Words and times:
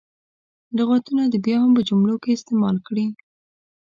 لغتونه 0.77 1.23
دې 1.31 1.39
بیا 1.45 1.57
په 1.75 1.81
جملو 1.89 2.15
کې 2.23 2.29
استعمال 2.37 2.75
کړي. 2.87 3.05